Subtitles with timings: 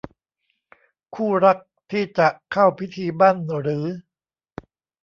[1.15, 1.57] คู่รัก
[1.91, 3.85] ที่จะเข้าพิธีหมั้นหรือ